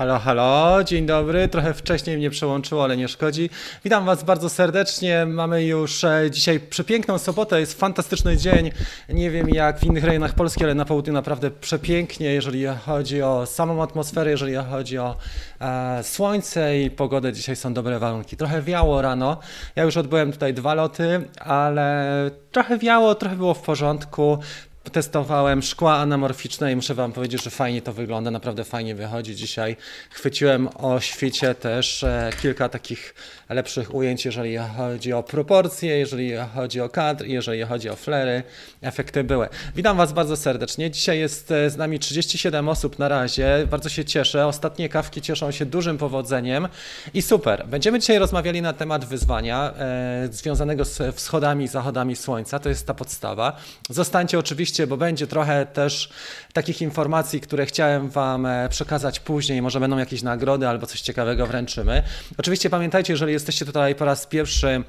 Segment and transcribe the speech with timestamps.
[0.00, 1.48] Halo, halo, dzień dobry.
[1.48, 3.50] Trochę wcześniej mnie przełączyło, ale nie szkodzi.
[3.84, 5.26] Witam Was bardzo serdecznie.
[5.26, 8.70] Mamy już e, dzisiaj przepiękną sobotę, jest fantastyczny dzień.
[9.08, 13.46] Nie wiem jak w innych rejonach Polski, ale na południu naprawdę przepięknie, jeżeli chodzi o
[13.46, 15.16] samą atmosferę, jeżeli chodzi o
[15.60, 17.32] e, słońce i pogodę.
[17.32, 18.36] Dzisiaj są dobre warunki.
[18.36, 19.38] Trochę wiało rano.
[19.76, 24.38] Ja już odbyłem tutaj dwa loty, ale trochę wiało, trochę było w porządku.
[24.84, 29.76] Testowałem szkła anamorficzne i muszę Wam powiedzieć, że fajnie to wygląda, naprawdę fajnie wychodzi dzisiaj.
[30.10, 33.14] Chwyciłem o świecie też e, kilka takich
[33.48, 38.42] lepszych ujęć, jeżeli chodzi o proporcje, jeżeli chodzi o kadr, jeżeli chodzi o flery.
[38.82, 39.48] Efekty były.
[39.76, 40.90] Witam Was bardzo serdecznie.
[40.90, 43.66] Dzisiaj jest e, z nami 37 osób na razie.
[43.70, 44.46] Bardzo się cieszę.
[44.46, 46.68] Ostatnie kawki cieszą się dużym powodzeniem
[47.14, 47.66] i super.
[47.66, 52.58] Będziemy dzisiaj rozmawiali na temat wyzwania e, związanego z wschodami i zachodami słońca.
[52.58, 53.56] To jest ta podstawa.
[53.90, 56.10] Zostańcie oczywiście, bo będzie trochę też
[56.52, 59.62] takich informacji, które chciałem Wam e, przekazać później.
[59.62, 62.02] Może będą jakieś nagrody albo coś ciekawego wręczymy.
[62.38, 64.84] Oczywiście pamiętajcie, jeżeli jesteście tutaj po raz pierwszy,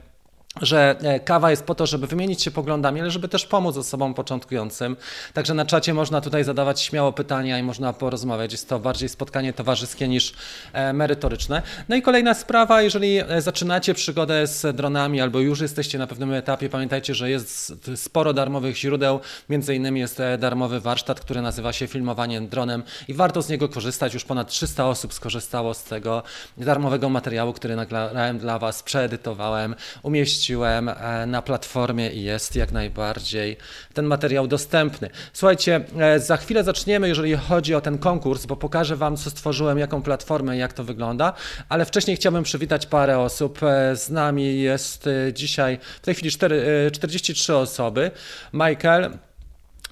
[0.62, 4.14] że e, kawa jest po to, żeby wymienić się poglądami, ale żeby też pomóc osobom
[4.14, 4.98] początkującym.
[5.34, 8.52] Także na czacie można tutaj zadawać śmiało pytania i można porozmawiać.
[8.52, 10.34] Jest to bardziej spotkanie towarzyskie niż
[10.74, 11.62] e, merytoryczne.
[11.90, 16.34] No i kolejna sprawa, jeżeli e, zaczynacie przygodę z dronami albo już jesteście na pewnym
[16.34, 19.20] etapie, pamiętajcie, że jest sporo darmowych źródeł.
[19.50, 24.14] Między innymi jest darmowy warsztat, który nazywa się Filmowanie dronem i warto z niego korzystać.
[24.14, 26.24] Już ponad 300 osób skorzystało z tego
[26.58, 32.72] darmowego materiału, który nagrałem dla Was, przeedytowałem, umieściłem umieściłem e, na platformie i jest jak
[32.72, 33.58] najbardziej
[33.94, 35.09] ten materiał dostępny.
[35.34, 39.80] Słuchajcie, e, za chwilę zaczniemy, jeżeli chodzi o ten konkurs, bo pokażę Wam, co stworzyłem,
[39.80, 41.34] jaką platformę, jak to wygląda,
[41.69, 43.64] ale wcześniej chciałbym przywitać parę osób.
[43.64, 48.12] E, z nami jest dzisiaj w tej chwili 4, 43 osoby.
[48.53, 49.12] Michael,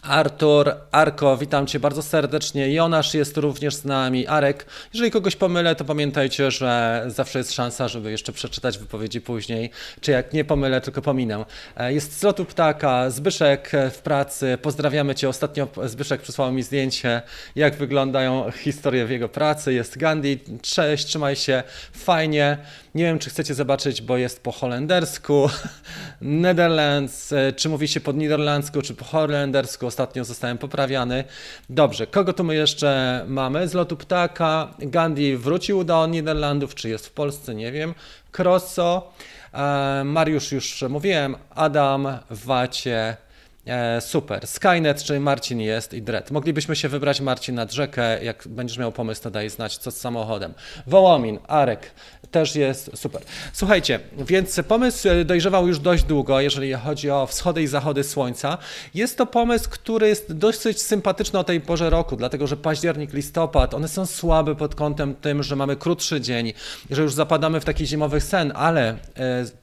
[0.02, 2.73] Artur, Arko, witam Cię bardzo serdecznie.
[2.73, 4.28] Jonasz jest również z nami.
[4.28, 9.70] Arek, jeżeli kogoś pomylę, to pamiętajcie, że zawsze jest szansa, żeby jeszcze przeczytać wypowiedzi później,
[10.02, 11.45] czy jak nie pomylę, tylko pominę.
[11.77, 15.30] E, jest z lotu ptaka, Zbyszek w pracy, pozdrawiamy Cię.
[15.30, 17.21] Ostatnio Zbyszek przysłał mi zdjęcie,
[17.55, 19.73] jak wyglądają historie w jego pracy.
[19.73, 22.58] Jest Gandhi, cześć, trzymaj się, fajnie.
[22.95, 25.49] Nie wiem, czy chcecie zobaczyć, bo jest po holendersku.
[26.21, 29.89] Netherlands, e, czy mówi się po niderlandzku, czy po holendersku.
[29.89, 31.23] Ostatnio zostałem poprawiany.
[31.70, 33.67] Dobrze, kogo tu my jeszcze mamy?
[33.67, 34.73] Z lotu ptaka.
[34.80, 37.94] Gandhi wrócił do Niderlandów, czy jest w Polsce, nie wiem.
[38.32, 39.14] Kroso.
[39.54, 41.36] E, Mariusz już mówiłem.
[41.55, 43.17] Adam, Wacie.
[43.65, 44.47] E, super.
[44.47, 46.31] Skynet, czyli Marcin jest i Dread.
[46.31, 48.23] Moglibyśmy się wybrać Marcin nad rzekę.
[48.23, 50.53] Jak będziesz miał pomysł, to daj znać, co z samochodem.
[50.87, 51.92] Wołomin, Arek,
[52.31, 53.21] też jest super.
[53.53, 58.58] Słuchajcie, więc pomysł dojrzewał już dość długo, jeżeli chodzi o wschody i zachody słońca.
[58.93, 63.73] Jest to pomysł, który jest dosyć sympatyczny o tej porze roku, dlatego że październik, listopad,
[63.73, 66.53] one są słabe pod kątem tym, że mamy krótszy dzień,
[66.89, 68.97] że już zapadamy w taki zimowy sen, ale e,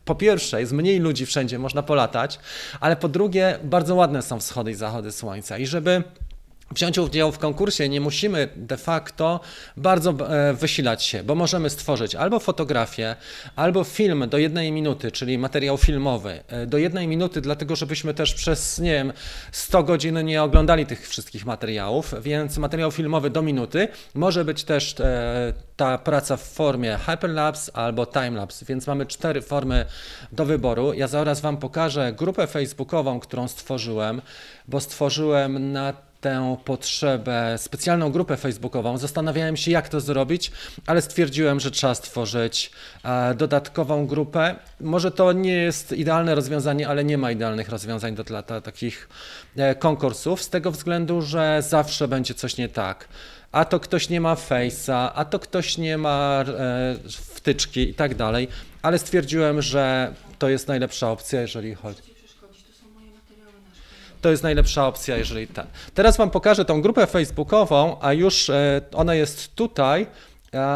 [0.04, 2.38] po pierwsze jest mniej ludzi wszędzie, można polatać,
[2.80, 5.58] ale po drugie bardzo ładne są wschody i zachody słońca.
[5.58, 6.02] I żeby
[6.70, 9.40] wziąć udział w konkursie nie musimy de facto
[9.76, 13.16] bardzo e, wysilać się, bo możemy stworzyć albo fotografię,
[13.56, 18.34] albo film do jednej minuty, czyli materiał filmowy e, do jednej minuty, dlatego żebyśmy też
[18.34, 19.12] przez, nie wiem,
[19.52, 25.00] 100 godzin nie oglądali tych wszystkich materiałów, więc materiał filmowy do minuty może być też
[25.00, 29.86] e, ta praca w formie hyperlapse albo timelapse, więc mamy cztery formy
[30.32, 30.92] do wyboru.
[30.92, 34.22] Ja zaraz Wam pokażę grupę facebookową, którą stworzyłem,
[34.68, 38.98] bo stworzyłem na tę potrzebę, specjalną grupę facebookową.
[38.98, 40.52] Zastanawiałem się, jak to zrobić,
[40.86, 42.70] ale stwierdziłem, że trzeba stworzyć
[43.04, 44.56] e, dodatkową grupę.
[44.80, 49.08] Może to nie jest idealne rozwiązanie, ale nie ma idealnych rozwiązań do dla takich
[49.56, 53.08] e, konkursów, z tego względu, że zawsze będzie coś nie tak.
[53.52, 58.14] A to ktoś nie ma face'a, a to ktoś nie ma e, wtyczki i tak
[58.14, 58.48] dalej,
[58.82, 62.15] ale stwierdziłem, że to jest najlepsza opcja, jeżeli chodzi
[64.20, 65.66] to jest najlepsza opcja, jeżeli ten.
[65.94, 70.06] Teraz Wam pokażę tą grupę facebookową, a już e, ona jest tutaj,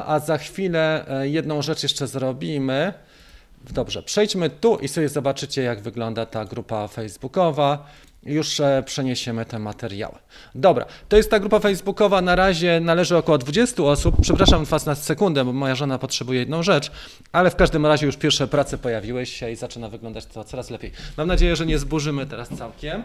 [0.06, 2.92] a za chwilę e, jedną rzecz jeszcze zrobimy.
[3.70, 7.86] Dobrze, przejdźmy tu i sobie zobaczycie, jak wygląda ta grupa facebookowa.
[8.22, 10.14] Już e, przeniesiemy te materiały.
[10.54, 12.20] Dobra, to jest ta grupa facebookowa.
[12.20, 14.16] Na razie należy około 20 osób.
[14.22, 16.90] Przepraszam Was na sekundę, bo moja żona potrzebuje jedną rzecz,
[17.32, 20.92] ale w każdym razie już pierwsze prace pojawiły się i zaczyna wyglądać to coraz lepiej.
[21.16, 23.02] Mam nadzieję, że nie zburzymy teraz całkiem.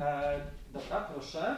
[0.00, 0.40] E,
[0.72, 1.56] dobra, proszę.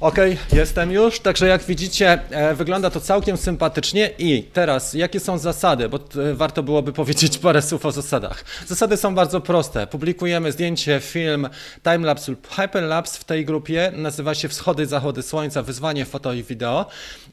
[0.00, 1.20] Okej, jestem już.
[1.20, 4.10] Także jak widzicie, e, wygląda to całkiem sympatycznie.
[4.18, 5.88] I teraz, jakie są zasady?
[5.88, 8.44] Bo e, warto byłoby powiedzieć parę słów o zasadach.
[8.66, 9.86] Zasady są bardzo proste.
[9.86, 11.48] Publikujemy zdjęcie, film,
[11.82, 13.92] timelapse lub hyperlapse w tej grupie.
[13.96, 16.86] Nazywa się Wschody, Zachody Słońca, wyzwanie foto i wideo.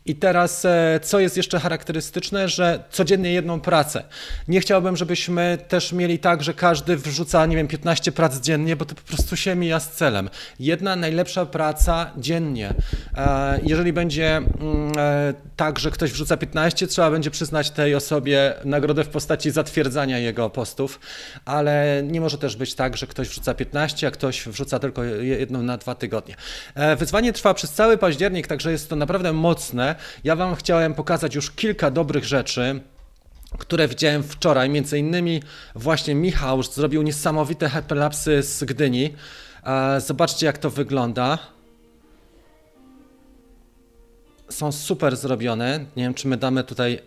[0.06, 4.04] I teraz, e, co jest jeszcze charakterystyczne, że codziennie jedną pracę.
[4.48, 8.86] Nie chciałbym, żebyśmy też mieli tak, że każdy wrzuca, nie wiem, 15 prac dziennie, bo
[8.86, 10.30] to po prostu się mija z celem.
[10.60, 12.56] Jedna najlepsza praca dziennie.
[12.65, 18.54] E, Jeżeli będzie mm, e, tak, że ktoś wrzuca 15, trzeba będzie przyznać tej osobie
[18.65, 21.00] nagrodę w postaci zatwierdzania jego postów,
[21.45, 25.63] ale nie może też być tak, że ktoś wrzuca 15, a ktoś wrzuca tylko jedną
[25.63, 26.36] na dwa tygodnie.
[26.75, 29.95] E, Wyzwanie trwa przez cały październik, także jest to naprawdę mocne.
[30.24, 32.80] Ja Wam chciałem pokazać już kilka dobrych rzeczy
[33.57, 34.69] które widziałem wczoraj.
[34.69, 35.44] Między innymi
[35.75, 39.13] właśnie Michał zrobił niesamowite hyperlapsy z Gdyni.
[39.98, 41.38] Zobaczcie, jak to wygląda.
[44.57, 45.86] Są super zrobione.
[45.95, 47.00] Nie wiem, czy my damy tutaj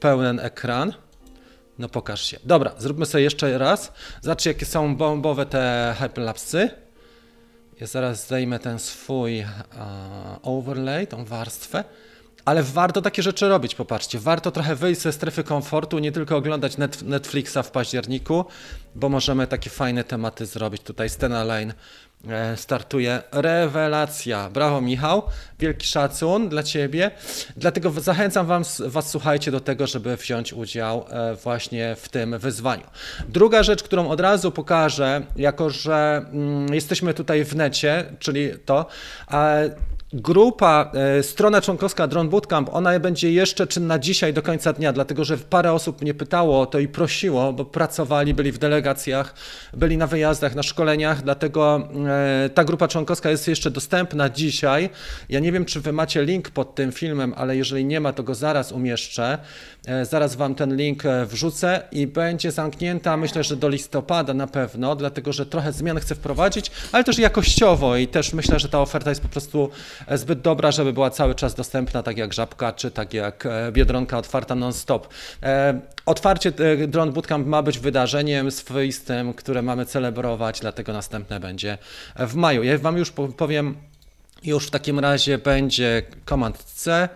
[0.00, 0.92] pełen ekran.
[1.78, 2.38] No pokaż się.
[2.44, 3.92] Dobra, zróbmy sobie jeszcze raz.
[4.20, 6.70] Zobaczcie, jakie są bombowe te hyperlapsy.
[7.80, 9.46] Ja zaraz zdejmę ten swój e,
[10.42, 11.84] overlay, tą warstwę.
[12.44, 14.18] Ale warto takie rzeczy robić, popatrzcie.
[14.18, 18.44] Warto trochę wyjść ze strefy komfortu, nie tylko oglądać net, Netflixa w październiku,
[18.94, 20.82] bo możemy takie fajne tematy zrobić.
[20.82, 21.74] Tutaj Stena Line
[22.28, 23.22] e, startuje.
[23.32, 24.50] Rewelacja.
[24.50, 25.22] Brawo, Michał.
[25.58, 27.10] Wielki szacun dla Ciebie.
[27.56, 32.84] Dlatego zachęcam wam, Was, słuchajcie, do tego, żeby wziąć udział e, właśnie w tym wyzwaniu.
[33.28, 38.86] Druga rzecz, którą od razu pokażę, jako że mm, jesteśmy tutaj w necie, czyli to,
[40.14, 45.24] Grupa, e, strona członkowska Drone Bootcamp, ona będzie jeszcze czynna dzisiaj do końca dnia, dlatego
[45.24, 49.34] że parę osób mnie pytało o to i prosiło, bo pracowali, byli w delegacjach,
[49.74, 54.90] byli na wyjazdach, na szkoleniach, dlatego e, ta grupa członkowska jest jeszcze dostępna dzisiaj.
[55.28, 58.22] Ja nie wiem, czy wy macie link pod tym filmem, ale jeżeli nie ma, to
[58.22, 59.38] go zaraz umieszczę.
[59.86, 64.96] E, Zaraz wam ten link wrzucę i będzie zamknięta, myślę, że do listopada na pewno,
[64.96, 69.10] dlatego że trochę zmian chcę wprowadzić, ale też jakościowo i też myślę, że ta oferta
[69.10, 69.70] jest po prostu
[70.14, 74.18] zbyt dobra, żeby była cały czas dostępna, tak jak Żabka, czy tak jak e, Biedronka
[74.18, 75.08] otwarta non-stop.
[75.42, 76.52] E, Otwarcie
[76.82, 81.78] e, Drone Bootcamp ma być wydarzeniem swoistym, które mamy celebrować, dlatego następne będzie
[82.18, 82.62] w maju.
[82.62, 83.76] Ja wam już po- powiem,
[84.44, 87.08] już w takim razie będzie Command C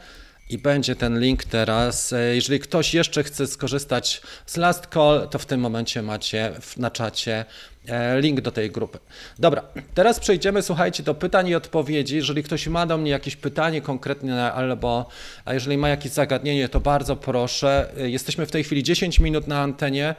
[0.50, 2.12] i będzie ten link teraz.
[2.12, 6.90] E, Jeżeli ktoś jeszcze chce skorzystać z Last Call, to w tym momencie macie na
[6.90, 7.44] czacie e,
[8.20, 8.98] link do tej grupy.
[9.38, 9.62] Dobra,
[9.94, 12.16] teraz przejdziemy, słuchajcie, do pytań i odpowiedzi.
[12.16, 15.08] Jeżeli ktoś ma do mnie jakieś pytanie konkretne albo
[15.44, 17.92] a jeżeli ma jakieś zagadnienie, to bardzo proszę.
[17.98, 20.14] E, Jesteśmy w tej chwili 10 minut na antenie.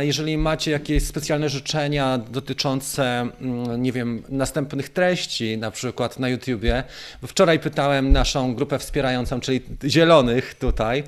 [0.00, 6.84] Jeżeli macie jakieś specjalne życzenia dotyczące, mm, nie wiem, następnych treści, na przykład na YouTubie,
[7.26, 11.04] wczoraj pytałem naszą grupę wspierającą, czyli zielonych tutaj,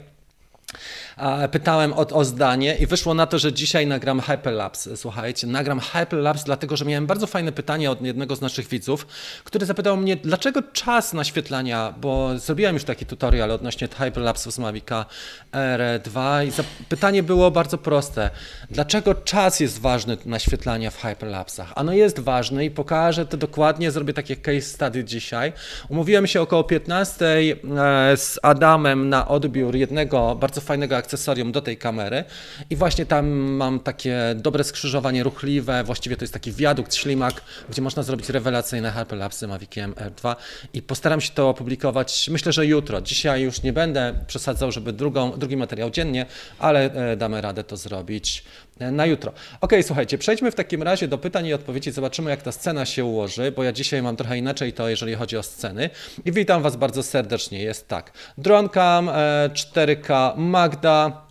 [1.52, 4.96] pytałem o, o zdanie i wyszło na to, że dzisiaj nagram Hyperlapse.
[4.96, 9.06] Słuchajcie, nagram Hyperlapse, dlatego że miałem bardzo fajne pytanie od jednego z naszych widzów,
[9.44, 15.06] który zapytał mnie, dlaczego czas naświetlania, bo zrobiłem już taki tutorial odnośnie Hyperlapse z Mavica
[15.52, 16.52] R2 i
[16.88, 18.30] pytanie było bardzo proste.
[18.70, 21.72] Dlaczego czas jest ważny naświetlania w Hyperlapsach?
[21.74, 25.52] Ano jest ważny i pokażę to dokładnie, zrobię takie case study dzisiaj.
[25.88, 31.76] Umówiłem się około 15 e, z Adamem na odbiór jednego bardzo fajnego akcesorium do tej
[31.76, 32.24] kamery.
[32.70, 37.82] I właśnie tam mam takie dobre skrzyżowanie ruchliwe, właściwie to jest taki wiadukt, ślimak, gdzie
[37.82, 40.36] można zrobić rewelacyjne hyperlapsy Maviciem R2
[40.72, 43.00] i postaram się to opublikować, myślę, że jutro.
[43.00, 46.26] Dzisiaj już nie będę przesadzał, żeby drugą, drugi materiał dziennie,
[46.58, 46.80] ale
[47.12, 48.44] e, damy radę to zrobić
[48.80, 49.32] na jutro.
[49.60, 53.04] Ok, słuchajcie, przejdźmy w takim razie do pytań i odpowiedzi, zobaczymy jak ta scena się
[53.04, 55.90] ułoży, bo ja dzisiaj mam trochę inaczej to, jeżeli chodzi o sceny.
[56.24, 58.12] I witam Was bardzo serdecznie, jest tak.
[58.38, 61.24] Droncam, e, 4K, Magda,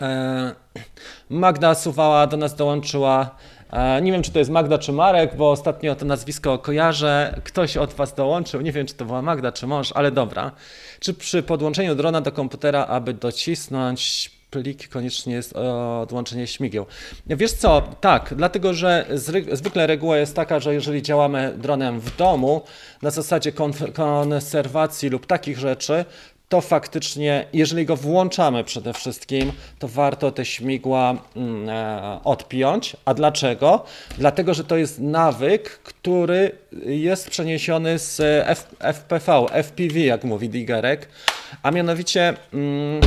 [0.00, 0.54] E,
[1.30, 3.36] Magda Suwała do nas dołączyła.
[3.72, 7.40] E, Nie wiem, czy to jest Magda czy Marek, bo ostatnio to nazwisko kojarzę.
[7.44, 8.60] Ktoś od Was dołączył.
[8.60, 10.52] Nie wiem, czy to była Magda czy mąż, ale dobra.
[11.00, 16.86] Czy przy podłączeniu drona do komputera, aby docisnąć plik, koniecznie jest e, odłączenie śmigieł?
[17.26, 19.06] Wiesz co, tak, dlatego że
[19.52, 22.62] zwykle reguła jest taka, że jeżeli działamy dronem w domu,
[23.02, 23.52] na zasadzie
[23.92, 26.04] konserwacji lub takich rzeczy,
[26.50, 32.96] to faktycznie, jeżeli go włączamy przede wszystkim, to warto te śmigła mm, e, odpiąć.
[33.04, 33.84] A dlaczego?
[34.18, 36.50] Dlatego, że to jest nawyk, który
[36.86, 41.08] jest przeniesiony z F, FPV, FPV, jak mówi Digerek,
[41.62, 42.34] a mianowicie.
[42.52, 43.00] Mm,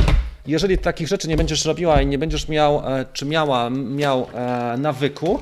[0.46, 4.76] jeżeli takich rzeczy nie będziesz robiła i nie będziesz miał, e, czy miała, miał e,
[4.78, 5.40] nawyku,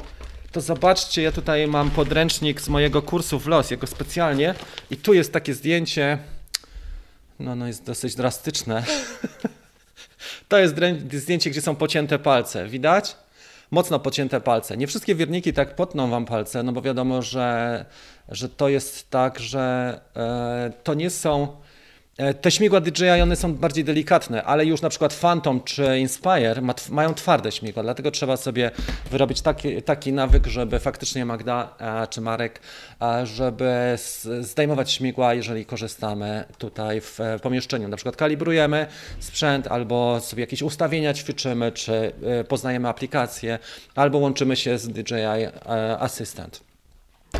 [0.52, 4.54] to zobaczcie, ja tutaj mam podręcznik z mojego kursu w los, jego specjalnie
[4.90, 6.18] i tu jest takie zdjęcie,
[7.40, 8.84] no, no jest dosyć drastyczne.
[10.48, 10.74] To jest
[11.12, 13.16] zdjęcie, gdzie są pocięte palce, widać?
[13.70, 14.76] Mocno pocięte palce.
[14.76, 17.84] Nie wszystkie wierniki tak potną wam palce, no bo wiadomo, że,
[18.28, 21.56] że to jest tak, że e, to nie są
[22.40, 26.74] Te śmigła DJI one są bardziej delikatne, ale już na przykład Phantom czy Inspire ma,
[26.90, 28.70] mają twarde śmigła, dlatego trzeba sobie
[29.10, 32.60] wyrobić taki, taki nawyk, żeby faktycznie Magda e, czy Marek,
[33.02, 33.98] e, żeby
[34.40, 37.88] zdejmować śmigła, jeżeli korzystamy tutaj w e, pomieszczeniu.
[37.88, 38.86] Na przykład kalibrujemy
[39.20, 43.58] sprzęt, albo sobie jakieś ustawienia ćwiczymy, czy e, poznajemy aplikacje,
[43.94, 45.50] albo łączymy się z DJI e,
[45.98, 46.71] Assistant.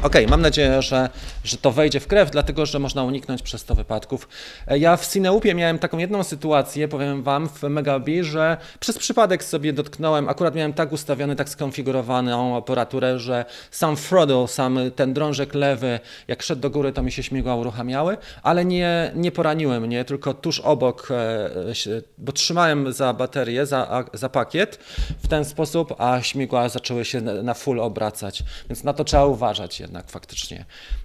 [0.01, 1.09] Okej, mam nadzieję, że,
[1.45, 4.29] że to wejdzie w krew, dlatego że można uniknąć przez to wypadków.
[4.69, 9.45] E, Ja w Cineupie miałem taką jedną sytuację, powiem Wam, w Megabi, że przez przypadek
[9.45, 15.55] sobie dotknąłem, akurat miałem tak ustawiony, tak skonfigurowaną aparaturę, że sam throttle, sam ten drążek
[15.55, 20.05] lewy, jak szedł do góry, to mi się śmigła uruchamiały, ale nie, nie poraniły mnie,
[20.05, 24.77] tylko tuż obok, e, bo trzymałem za baterię, za, za pakiet
[25.23, 29.82] w ten sposób, a śmigła zaczęły się na full obracać, więc na to trzeba uważać
[29.83, 30.65] jednak faktycznie.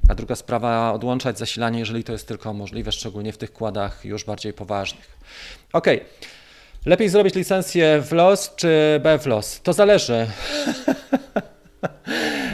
[0.10, 4.26] A druga sprawa, odłączać zasilanie, jeżeli to jest tylko możliwe, szczególnie w tych kładach już
[4.26, 5.18] bardziej poważnych.
[5.74, 6.06] Okej.
[6.86, 9.62] Lepiej zrobić licencję w LOS czy B w LOS?
[9.62, 10.28] To zależy.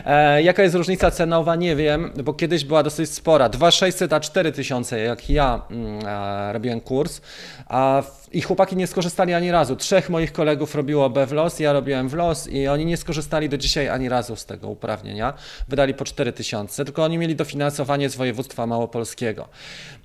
[0.05, 1.55] E, jaka jest różnica cenowa?
[1.55, 3.49] Nie wiem, bo kiedyś była dosyć spora.
[3.49, 7.21] 2600 a 4000, jak ja mm, e, robiłem kurs,
[7.67, 9.75] a w, i chłopaki nie skorzystali ani razu.
[9.75, 13.49] Trzech moich kolegów robiło B w los, ja robiłem w los i oni nie skorzystali
[13.49, 15.33] do dzisiaj ani razu z tego uprawnienia.
[15.69, 19.49] Wydali po 4000, tylko oni mieli dofinansowanie z województwa małopolskiego.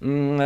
[0.02, 0.40] Mm,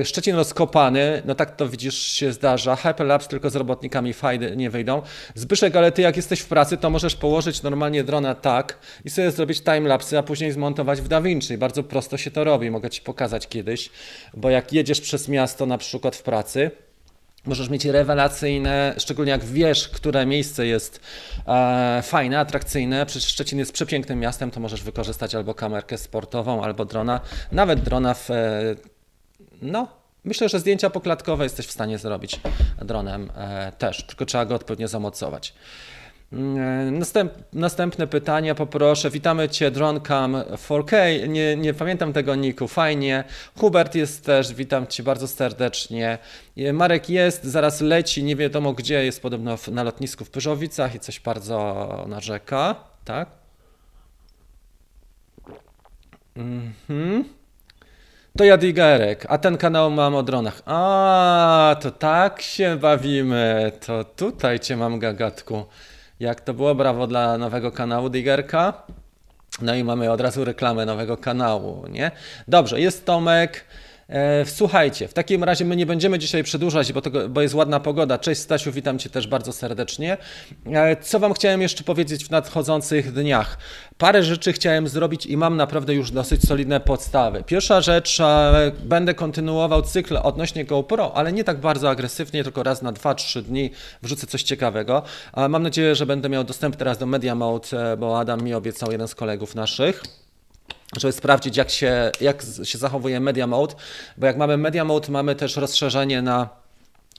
[0.00, 2.76] e, Szczecin rozkopany, no tak to widzisz się zdarza.
[2.76, 5.02] Hyperlapse tylko z robotnikami fajny nie wyjdą.
[5.34, 9.30] Zbyszek, ale ty jak jesteś w pracy, to możesz położyć normalnie drona tak i sobie
[9.30, 11.58] zrobić timelapsy, a później zmontować w DaVinci.
[11.58, 13.90] Bardzo prosto się to robi, mogę ci pokazać kiedyś,
[14.34, 16.70] bo jak jedziesz przez miasto na przykład w pracy,
[17.46, 21.00] Możesz mieć rewelacyjne, szczególnie jak wiesz, które miejsce jest
[21.46, 23.06] e, fajne, atrakcyjne.
[23.06, 27.20] Przecież Szczecin jest przepięknym miastem, to możesz wykorzystać albo kamerkę sportową, albo drona.
[27.52, 28.30] Nawet drona w.
[28.30, 28.34] E,
[29.62, 29.88] no,
[30.24, 32.40] myślę, że zdjęcia poklatkowe jesteś w stanie zrobić
[32.84, 35.54] dronem e, też, tylko trzeba go odpowiednio zamocować.
[36.32, 39.10] Mm, Następ, następne pytanie poproszę.
[39.10, 41.28] Witamy Cię, Droncam 4K.
[41.28, 43.24] Nie, nie pamiętam tego niku, fajnie.
[43.58, 46.18] Hubert jest też, witam Cię bardzo serdecznie.
[46.56, 51.00] E, Marek jest, zaraz leci, nie wiadomo gdzie, jest podobno na lotnisku w Pyrzowicach i
[51.00, 53.28] coś bardzo narzeka, tak?
[56.36, 57.24] Mhm.
[58.38, 60.62] To ja Digerek, a ten kanał mam o dronach.
[60.66, 63.72] A, to tak się bawimy.
[63.86, 65.66] To tutaj cię mam gagatku.
[66.20, 66.74] Jak to było?
[66.74, 68.82] Brawo dla nowego kanału Digerka.
[69.62, 72.10] No i mamy od razu reklamę nowego kanału, nie?
[72.48, 73.64] Dobrze, jest Tomek.
[74.08, 77.80] E, słuchajcie, w takim razie my nie będziemy dzisiaj przedłużać, bo, tego, bo jest ładna
[77.80, 78.18] pogoda.
[78.18, 80.16] Cześć Stasiu, witam Cię też bardzo serdecznie.
[80.66, 83.58] E, co Wam chciałem jeszcze powiedzieć w nadchodzących dniach?
[83.98, 87.44] Parę rzeczy chciałem zrobić i mam naprawdę już dosyć solidne podstawy.
[87.46, 92.82] Pierwsza rzecz, e, będę kontynuował cykl odnośnie GoPro, ale nie tak bardzo agresywnie, tylko raz
[92.82, 93.70] na 2-3 dni
[94.02, 95.02] wrzucę coś ciekawego.
[95.48, 99.08] Mam nadzieję, że będę miał dostęp teraz do Media Mode, bo Adam mi obiecał jeden
[99.08, 100.25] z kolegów naszych
[100.96, 103.74] żeby sprawdzić, jak się, jak się zachowuje Media Mode,
[104.16, 106.65] bo jak mamy Media Mode, mamy też rozszerzenie na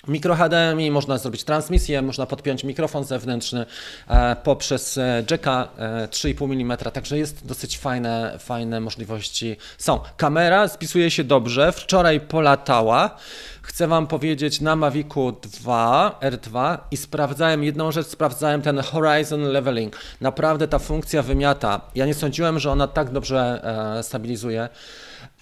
[0.08, 3.66] Mikro HDMI, można zrobić transmisję, można podpiąć mikrofon zewnętrzny
[4.08, 9.56] e, poprzez e, jacka e, 3,5 mm, także jest dosyć fajne, fajne możliwości.
[9.78, 10.00] Są.
[10.18, 13.18] Kamera spisuje się dobrze, wczoraj polatała.
[13.62, 19.96] Chcę Wam powiedzieć na Mavicu 2, R2 i sprawdzałem jedną rzecz, sprawdzałem ten Horizon Leveling.
[20.22, 21.82] Naprawdę ta funkcja wymiata.
[21.96, 23.62] Ja nie sądziłem, że ona tak dobrze
[24.00, 24.70] e, stabilizuje.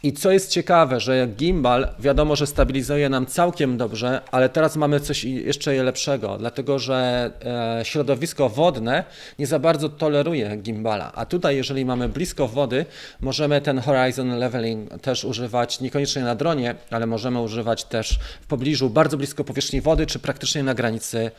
[0.05, 4.99] I co jest ciekawe, że gimbal wiadomo, że stabilizuje nam całkiem dobrze, ale teraz mamy
[4.99, 7.31] coś jeszcze lepszego, dlatego że
[7.79, 9.03] e, środowisko wodne
[9.39, 11.11] nie za bardzo toleruje gimbala.
[11.15, 12.85] A tutaj, jeżeli mamy blisko wody,
[13.21, 18.89] możemy ten horizon leveling też używać niekoniecznie na dronie, ale możemy używać też w pobliżu,
[18.89, 21.31] bardzo blisko powierzchni wody, czy praktycznie na granicy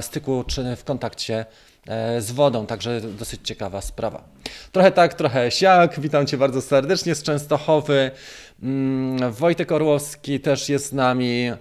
[0.00, 1.46] styku, czy w kontakcie
[2.18, 4.24] z wodą, także dosyć ciekawa sprawa.
[4.72, 6.00] Trochę tak, trochę siak.
[6.00, 8.10] Witam Cię bardzo serdecznie z Częstochowy.
[8.62, 11.52] Mm, Wojtek Orłowski też jest z nami.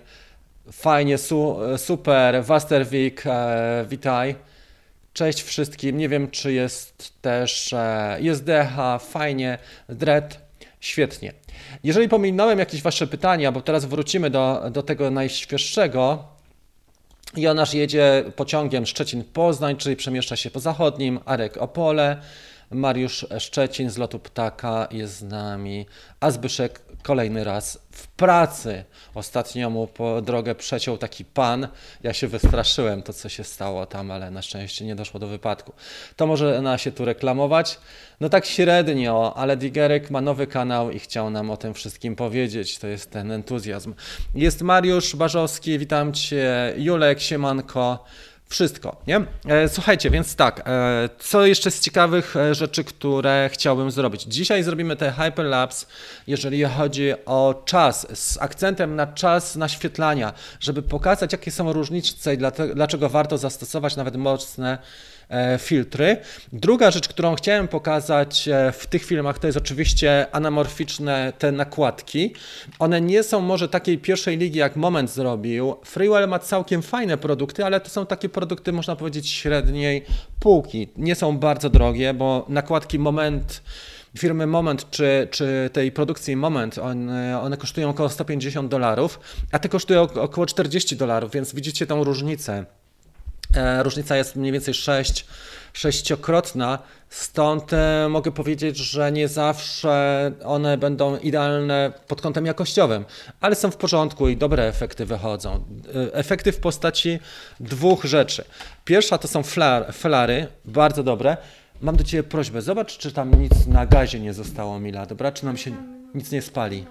[0.71, 2.43] Fajnie, su, super.
[2.43, 4.35] Wasterwik, e, witaj.
[5.13, 5.97] Cześć wszystkim.
[5.97, 7.73] Nie wiem, czy jest też.
[7.73, 9.57] E, jest Decha, fajnie.
[9.89, 10.39] Dread,
[10.79, 11.33] świetnie.
[11.83, 16.27] Jeżeli pominąłem jakieś Wasze pytania, bo teraz wrócimy do, do tego najświeższego,
[17.38, 22.21] Jonasz jedzie pociągiem Szczecin-Poznań, czyli przemieszcza się po zachodnim, Arek Opole,
[22.71, 25.85] Mariusz Szczecin z lotu ptaka jest z nami,
[26.19, 28.83] a Zbyszek kolejny raz w pracy.
[29.13, 31.67] Ostatnio mu po drogę przeciął taki pan.
[32.03, 35.73] Ja się wystraszyłem to, co się stało tam, ale na szczęście nie doszło do wypadku.
[36.15, 37.79] To może na się tu reklamować.
[38.19, 42.77] No tak średnio, ale Digerek ma nowy kanał i chciał nam o tym wszystkim powiedzieć.
[42.77, 43.93] To jest ten entuzjazm.
[44.35, 46.73] Jest Mariusz Barzowski, witam Cię.
[46.77, 48.03] Julek, Siemanko.
[48.49, 49.21] Wszystko, nie?
[49.47, 54.23] E, Słuchajcie, więc tak, e, co jeszcze z ciekawych e, rzeczy, które chciałbym zrobić?
[54.23, 55.85] Dzisiaj zrobimy te Hyperlapse,
[56.27, 62.37] jeżeli chodzi o czas, z akcentem na czas naświetlania, żeby pokazać, jakie są różnice i
[62.75, 64.77] dlaczego warto zastosować nawet mocne
[65.59, 66.17] filtry.
[66.53, 72.33] Druga rzecz, którą chciałem pokazać e, w tych filmach, to jest oczywiście anamorficzne te nakładki.
[72.79, 75.75] One nie są może takiej pierwszej ligi, jak Moment zrobił.
[75.86, 80.05] Freewell ma całkiem fajne produkty, ale to są takie produkty, można powiedzieć, średniej
[80.39, 80.88] półki.
[80.98, 83.62] Nie są bardzo drogie, bo nakładki Moment
[84.17, 89.19] firmy Moment czy, czy tej produkcji Moment, one, one kosztują około 150 dolarów,
[89.51, 92.65] a te kosztują ok- około 40 dolarów, więc widzicie tą różnicę.
[93.55, 95.25] E, Różnica jest mniej więcej 6,
[95.73, 96.79] sześciokrotna,
[97.09, 103.05] stąd e, mogę powiedzieć, że nie zawsze one będą idealne pod kątem jakościowym,
[103.41, 105.63] ale są w porządku i dobre efekty wychodzą.
[105.95, 107.19] E, Efekty w postaci
[107.59, 108.45] dwóch rzeczy.
[108.85, 111.37] Pierwsza to są flar, flary, bardzo dobre.
[111.81, 115.31] Mam do Ciebie prośbę, zobacz, czy tam nic na gazie nie zostało, Mila, dobra?
[115.31, 115.71] Czy nam się
[116.15, 116.85] nic nie spali?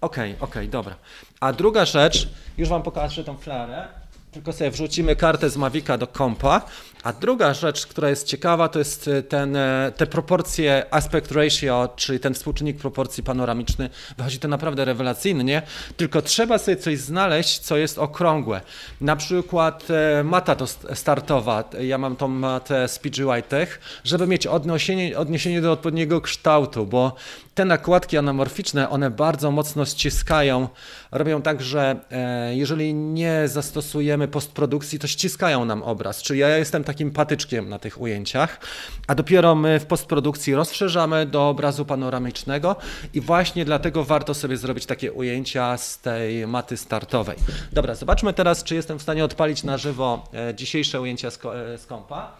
[0.00, 0.96] Okej, okej, dobra.
[1.40, 3.88] A druga rzecz, już Wam pokażę tą flarę,
[4.32, 6.62] tylko sobie wrzucimy kartę z Mavica do kompa.
[7.02, 11.88] A druga rzecz, która jest ciekawa, to jest y, ten, e, te proporcje aspect ratio,
[11.96, 13.90] czyli ten współczynnik proporcji panoramiczny.
[14.18, 15.62] Wychodzi to naprawdę rewelacyjnie,
[15.96, 18.60] tylko trzeba sobie coś znaleźć, co jest okrągłe.
[19.00, 24.26] Na przykład e, mata to st- startowa, ja mam tą matę z PGY Tech, żeby
[24.26, 27.14] mieć odniesienie, odniesienie do odpowiedniego kształtu, bo
[27.54, 30.68] te nakładki anamorficzne, one bardzo mocno ściskają,
[31.12, 36.22] robią tak, że e, jeżeli nie zastosujemy postprodukcji, to ściskają nam obraz.
[36.22, 38.60] Czyli ja jestem takim patyczkiem na tych ujęciach,
[39.06, 42.76] a dopiero my w postprodukcji rozszerzamy do obrazu panoramicznego
[43.14, 47.36] i właśnie dlatego warto sobie zrobić takie ujęcia z tej maty startowej.
[47.72, 51.86] Dobra, zobaczmy teraz, czy jestem w stanie odpalić na żywo e, dzisiejsze ujęcia e, z
[51.86, 52.32] kompa.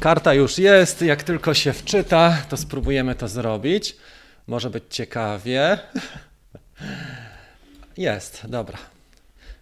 [0.00, 3.96] Karta już jest, jak tylko się wczyta, to spróbujemy to zrobić.
[4.46, 5.78] Może być ciekawie.
[7.98, 8.78] Jest, dobra.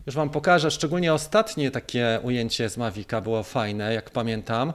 [0.07, 4.73] Już Wam pokażę, szczególnie ostatnie takie ujęcie z Mavica było fajne, jak pamiętam.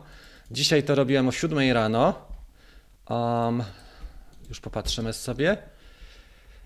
[0.52, 2.26] Dzisiaj to robiłem o 7 rano.
[3.10, 3.64] Um,
[4.50, 5.58] już popatrzymy sobie.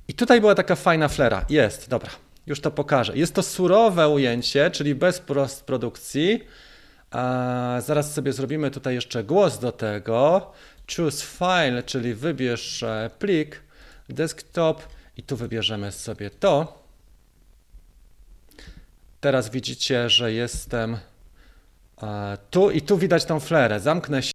[0.07, 1.45] I tutaj była taka fajna flera.
[1.49, 2.09] Jest, dobra.
[2.45, 3.17] Już to pokażę.
[3.17, 6.43] Jest to surowe ujęcie, czyli bez postprodukcji.
[7.11, 10.51] A zaraz sobie zrobimy tutaj jeszcze głos do tego.
[10.95, 13.61] Choose file, czyli wybierz e, plik,
[14.09, 14.83] desktop
[15.17, 16.84] i tu wybierzemy sobie to.
[19.25, 20.97] Teraz widzicie, że jestem
[22.03, 23.79] e, tu i tu widać tą flerę.
[23.79, 24.34] Zamknę się.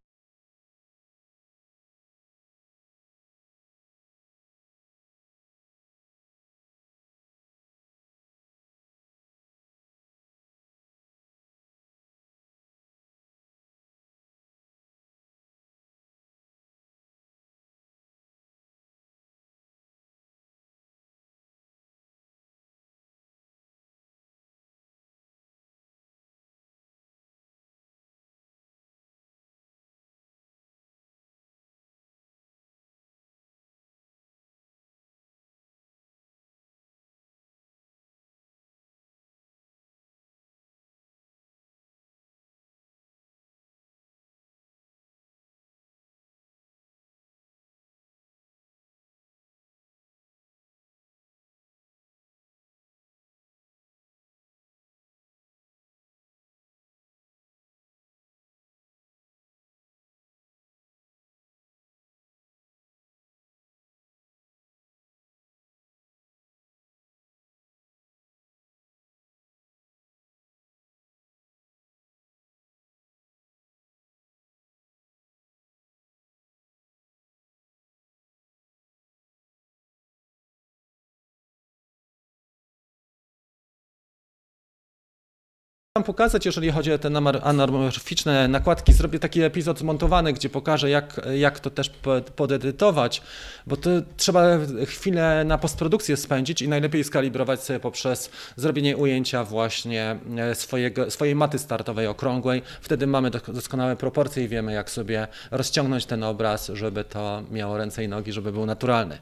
[86.05, 87.09] Pokazać, jeżeli chodzi o te
[87.43, 88.93] anamorficzne nakładki.
[88.93, 93.23] Zrobię taki epizod zmontowany, gdzie pokażę, jak, jak to też po- podedytować,
[93.67, 94.43] bo to trzeba
[94.87, 101.35] chwilę na postprodukcję spędzić i najlepiej skalibrować sobie poprzez zrobienie ujęcia właśnie e, swojego, swojej
[101.35, 102.63] maty startowej okrągłej.
[102.81, 107.77] Wtedy mamy do- doskonałe proporcje i wiemy, jak sobie rozciągnąć ten obraz, żeby to miało
[107.79, 109.19] ręce i nogi, żeby był naturalny.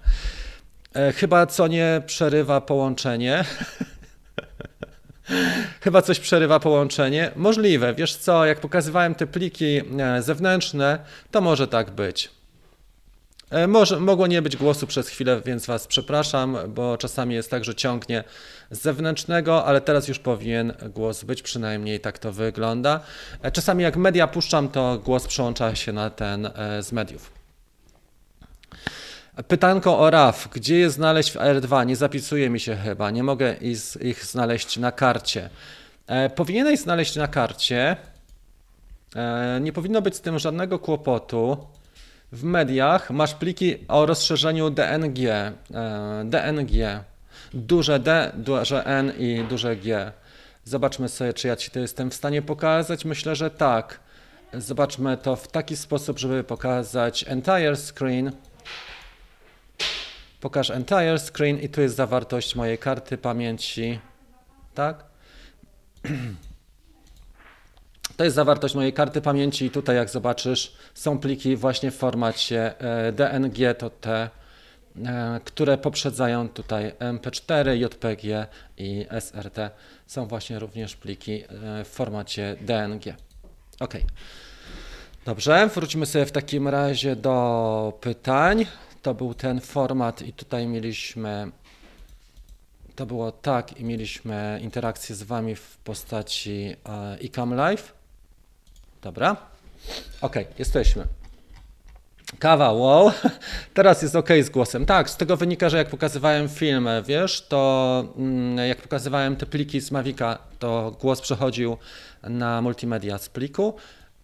[0.94, 3.44] E, Chyba co nie przerywa połączenie.
[5.80, 7.30] Chyba coś przerywa połączenie.
[7.36, 10.98] Możliwe, wiesz co, jak pokazywałem te pliki e, zewnętrzne,
[11.30, 12.30] to może tak być.
[13.50, 17.64] E, Może, mogło nie być głosu przez chwilę, więc Was przepraszam, bo czasami jest tak,
[17.64, 18.24] że ciągnie
[18.70, 23.00] z zewnętrznego, ale teraz już powinien głos być, przynajmniej tak to wygląda.
[23.42, 27.30] E, Czasami jak media puszczam, to głos przełącza się na ten z mediów.
[29.46, 30.48] Pytanko o RAW.
[30.52, 31.86] Gdzie je znaleźć w R2?
[31.86, 33.10] Nie zapisuje mi się chyba.
[33.10, 33.56] Nie mogę
[34.00, 35.50] ich znaleźć na karcie.
[36.06, 37.96] E, powinieneś znaleźć na karcie.
[39.16, 41.66] E, nie powinno być z tym żadnego kłopotu.
[42.32, 45.18] W mediach masz pliki o rozszerzeniu DNG.
[45.28, 45.52] E,
[46.24, 47.04] DNG.
[47.54, 50.12] Duże D, duże N i duże G.
[50.64, 53.04] Zobaczmy sobie, czy ja Ci to jestem w stanie pokazać.
[53.04, 54.00] Myślę, że tak.
[54.54, 58.32] Zobaczmy to w taki sposób, żeby pokazać entire screen.
[60.40, 64.00] Pokaż entire screen i tu jest zawartość mojej karty pamięci.
[64.74, 65.04] Tak?
[68.16, 72.80] To jest zawartość mojej karty pamięci i tutaj jak zobaczysz są pliki właśnie w formacie
[72.80, 74.30] e, DNG, to te,
[75.06, 78.46] e, które poprzedzają tutaj MP4, JPG
[78.76, 79.70] i SRT.
[80.06, 83.14] Są właśnie również pliki e, w formacie DNG.
[83.80, 83.94] Ok.
[85.24, 88.66] Dobrze, wróćmy sobie w takim razie do pytań.
[89.02, 91.50] To był ten format i tutaj mieliśmy,
[92.96, 97.92] to było tak i mieliśmy interakcję z Wami w postaci e, iCam Live.
[99.02, 99.36] Dobra.
[100.20, 101.06] Ok, jesteśmy.
[102.38, 103.12] Kawa, wow.
[103.74, 104.86] Teraz jest ok z głosem.
[104.86, 109.80] Tak, z tego wynika, że jak pokazywałem film, wiesz, to mm, jak pokazywałem te pliki
[109.80, 111.76] z Mavica, to głos przechodził
[112.22, 113.74] na multimedia z pliku.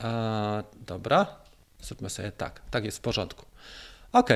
[0.05, 1.27] E, dobra,
[1.83, 2.61] zróbmy sobie tak.
[2.71, 3.47] Tak jest w porządku.
[4.15, 4.31] Ok.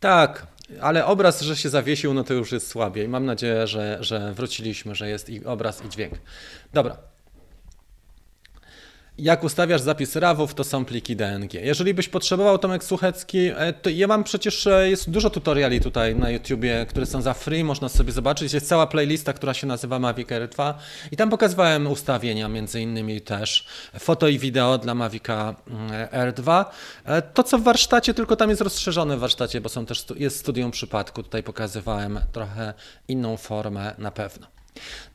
[0.00, 0.46] Tak,
[0.80, 3.08] ale obraz, że się zawiesił, no to już jest słabiej.
[3.08, 6.14] Mam nadzieję, że, że wróciliśmy, że jest i obraz i dźwięk.
[6.72, 6.96] Dobra.
[9.18, 11.54] Jak ustawiasz zapis RAWów, to są pliki DNG.
[11.54, 16.16] Jeżeli byś potrzebował, Tomek Suchecki, e, to ja mam przecież, e, jest dużo tutoriali tutaj
[16.16, 18.52] na YouTubie, które są za free, można sobie zobaczyć.
[18.52, 20.74] Jest cała playlista, która się nazywa Mavic R2
[21.12, 23.66] i tam pokazywałem ustawienia, między innymi też
[23.98, 26.64] foto i wideo dla Mavica mm, R2.
[27.04, 30.38] E, To co w warsztacie, tylko tam jest rozszerzone w warsztacie, bo są też, jest
[30.38, 32.74] studium przypadku, tutaj pokazywałem trochę
[33.08, 34.57] inną formę na pewno.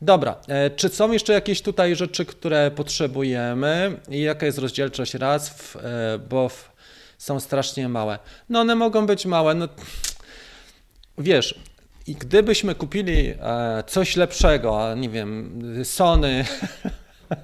[0.01, 5.75] Dobra, e, czy są jeszcze jakieś tutaj rzeczy, które potrzebujemy i jaka jest rozdzielczość raz,
[5.75, 6.71] e, bo w,
[7.17, 8.19] są strasznie małe?
[8.49, 9.67] No one mogą być małe, no
[11.17, 11.59] wiesz,
[12.07, 16.45] i gdybyśmy kupili e, coś lepszego, nie wiem, Sony,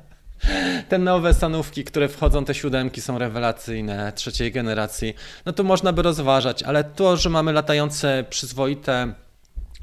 [0.89, 5.13] te nowe Sanówki, które wchodzą, te siódemki są rewelacyjne, trzeciej generacji,
[5.45, 9.13] no to można by rozważać, ale to, że mamy latające, przyzwoite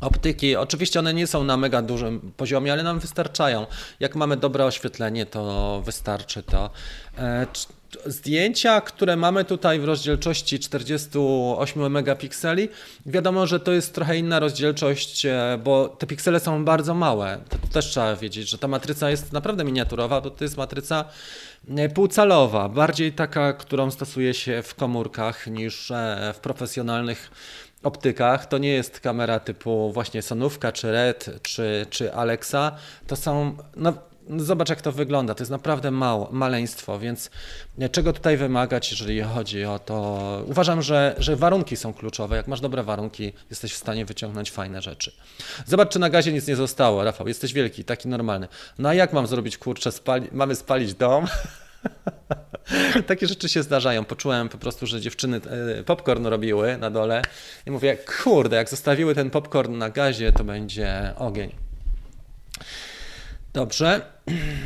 [0.00, 3.66] Optyki, oczywiście one nie są na mega dużym poziomie, ale nam wystarczają.
[4.00, 6.70] Jak mamy dobre oświetlenie, to wystarczy to.
[7.18, 7.46] E,
[8.06, 12.68] Zdjęcia, które mamy tutaj w rozdzielczości 48 megapikseli,
[13.06, 17.40] wiadomo, że to jest trochę inna rozdzielczość, e, bo te piksele są bardzo małe.
[17.48, 21.04] To też trzeba wiedzieć, że ta matryca jest naprawdę miniaturowa, bo to jest matryca
[21.76, 25.92] e, półcalowa, bardziej taka, którą stosuje się w komórkach niż
[26.34, 27.30] w profesjonalnych
[27.82, 28.46] optykach.
[28.46, 32.72] To nie jest kamera typu właśnie Sonówka, czy Red, czy, czy Alexa.
[33.06, 33.92] To są, no
[34.36, 37.30] zobacz jak to wygląda, to jest naprawdę mało, maleństwo, więc
[37.92, 40.42] czego tutaj wymagać, jeżeli chodzi o to?
[40.46, 42.36] Uważam, że, że warunki są kluczowe.
[42.36, 45.12] Jak masz dobre warunki, jesteś w stanie wyciągnąć fajne rzeczy.
[45.66, 48.48] Zobacz, czy na gazie nic nie zostało, Rafał, jesteś wielki, taki normalny.
[48.78, 50.28] No a jak mam zrobić, kurczę, spali...
[50.32, 51.26] mamy spalić dom?
[53.06, 54.04] Takie rzeczy się zdarzają.
[54.04, 55.40] Poczułem po prostu, że dziewczyny
[55.78, 57.22] e, popcorn robiły na dole
[57.66, 61.54] i mówię, kurde, jak zostawiły ten popcorn na gazie, to będzie ogień.
[63.52, 64.00] Dobrze.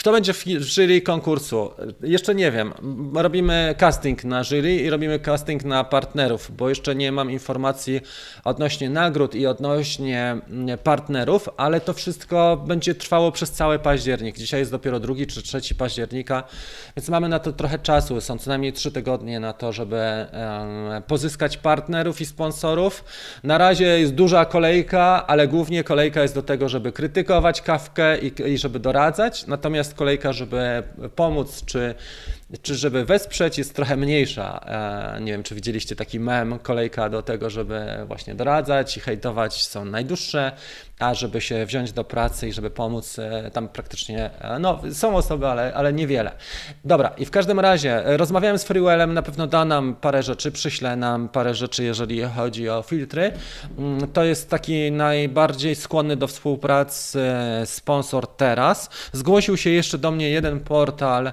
[0.00, 1.70] Kto będzie w jury konkursu?
[2.02, 2.72] Jeszcze nie wiem.
[3.14, 8.00] Robimy casting na jury i robimy casting na partnerów, bo jeszcze nie mam informacji
[8.44, 14.38] odnośnie nagród i odnośnie mm, partnerów, ale to wszystko będzie trwało przez cały październik.
[14.38, 16.44] Dzisiaj jest dopiero drugi czy trzeci października,
[16.96, 18.20] więc mamy na to trochę czasu.
[18.20, 20.26] Są co najmniej trzy tygodnie na to, żeby
[21.06, 23.04] pozyskać partnerów i sponsorów.
[23.44, 28.32] Na razie jest duża kolejka, ale głównie kolejka jest do tego, żeby krytykować kawkę i,
[28.52, 30.82] i żeby doradzać, natomiast kolejka, żeby
[31.16, 31.94] pomóc czy
[32.62, 34.60] czy żeby wesprzeć jest trochę mniejsza.
[35.16, 39.64] E, nie wiem, czy widzieliście taki mem, kolejka do tego, żeby właśnie doradzać i hejtować
[39.66, 40.52] są najdłuższe,
[40.98, 45.16] a żeby się wziąć do pracy i żeby pomóc, e, tam praktycznie, e, no są
[45.16, 46.32] osoby, ale, ale niewiele.
[46.84, 50.96] Dobra, i w każdym razie rozmawiałem z Freewellem, na pewno da nam parę rzeczy, przyśle
[50.96, 53.32] nam parę rzeczy, jeżeli chodzi o filtry.
[53.78, 57.20] Mm, to jest taki najbardziej skłonny do współpracy
[57.64, 58.90] sponsor teraz.
[59.12, 61.32] Zgłosił się jeszcze do mnie jeden portal,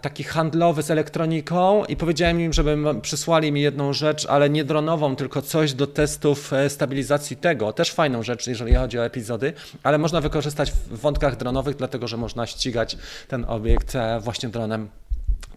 [0.00, 5.16] taki handlowy z elektroniką i powiedziałem im, żeby przysłali mi jedną rzecz, ale nie dronową,
[5.16, 7.72] tylko coś do testów e, stabilizacji tego.
[7.72, 12.16] Też fajną rzecz, jeżeli chodzi o epizody, ale można wykorzystać w wątkach dronowych, dlatego że
[12.16, 14.88] można ścigać ten obiekt e, właśnie dronem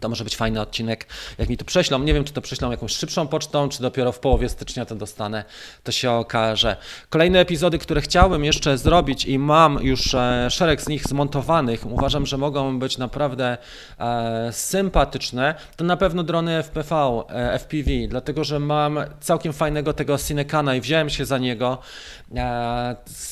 [0.00, 1.06] to może być fajny odcinek,
[1.38, 1.98] jak mi to prześlą.
[1.98, 5.44] Nie wiem, czy to prześlą jakąś szybszą pocztą, czy dopiero w połowie stycznia to dostanę.
[5.84, 6.76] To się okaże.
[7.10, 12.26] Kolejne epizody, które chciałbym jeszcze zrobić i mam już e, szereg z nich zmontowanych, uważam,
[12.26, 13.58] że mogą być naprawdę
[13.98, 20.18] e, sympatyczne, to na pewno drony FPV, e, FPV, dlatego że mam całkiem fajnego tego
[20.18, 21.78] Cinecana i wziąłem się za niego.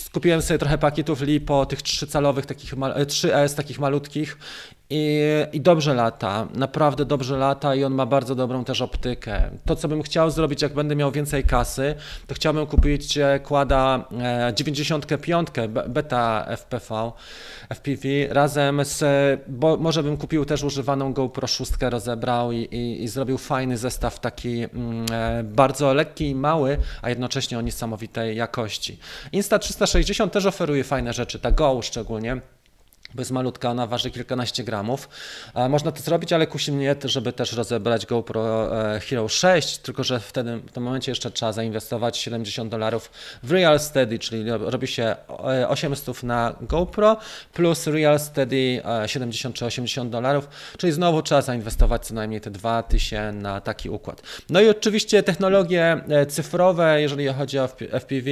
[0.08, 4.38] E, skupiłem sobie trochę pakietów LiPo, tych trzycalowych, takich, 3S takich malutkich
[4.90, 5.20] i,
[5.52, 9.50] I, dobrze lata, naprawdę dobrze lata i on ma bardzo dobrą też optykę.
[9.64, 11.94] To, co bym chciał zrobić, jak będę miał więcej kasy,
[12.26, 14.04] to chciałbym kupić kłada
[14.54, 17.12] 95 e, beta FPV,
[17.68, 19.04] FPV razem z,
[19.48, 24.20] bo może bym kupił też używaną GoPro 6, rozebrał i, i, i zrobił fajny zestaw
[24.20, 28.98] taki mm, e, bardzo lekki i mały, a jednocześnie o niesamowitej jakości.
[30.00, 32.40] Insta360 też oferuje fajne rzeczy, ta Go szczególnie
[33.14, 35.08] bo jest malutka, ona waży kilkanaście gramów.
[35.68, 40.20] Można to zrobić, ale kusi mnie, żeby też rozebrać GoPro e, Hero 6, tylko że
[40.20, 43.10] wtedy w tym momencie jeszcze trzeba zainwestować 70 dolarów
[43.42, 45.16] w Real Steady, czyli robi się
[45.68, 47.16] 800 e, na GoPro
[47.52, 52.50] plus Real Steady 70 e, czy 80 dolarów, czyli znowu trzeba zainwestować co najmniej te
[52.50, 54.22] 2000 na taki układ.
[54.50, 58.30] No i oczywiście technologie cyfrowe, jeżeli chodzi o FPV,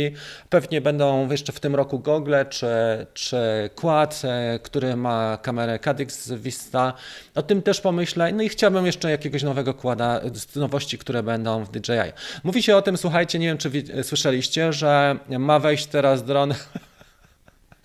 [0.51, 2.67] pewnie będą jeszcze w tym roku gogle czy,
[3.15, 4.23] czy quad,
[4.67, 6.93] który ma kamerę Cadix Vista.
[7.35, 8.33] O tym też pomyślę.
[8.33, 10.21] No i chciałbym jeszcze jakiegoś nowego kłada,
[10.57, 12.13] nowości, które będą w DJI.
[12.45, 13.71] Mówi się o tym, słuchajcie, nie wiem czy
[14.03, 16.55] słyszeliście, że ma wejść teraz dron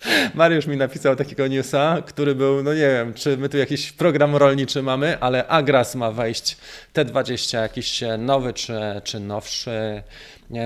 [0.34, 4.36] Mariusz mi napisał takiego newsa, który był, no nie wiem, czy my tu jakiś program
[4.36, 6.56] rolniczy mamy, ale Agras ma wejść
[6.94, 10.02] T20, jakiś nowy czy, czy nowszy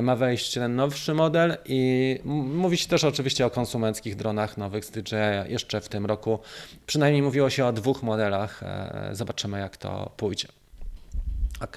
[0.02, 4.90] ma wejść ten nowszy model i mówi się też oczywiście o konsumenckich dronach nowych z
[4.90, 6.38] DJI jeszcze w tym roku.
[6.86, 8.62] Przynajmniej mówiło się o dwóch modelach.
[8.62, 10.48] E, zobaczymy jak to pójdzie.
[11.60, 11.76] Ok.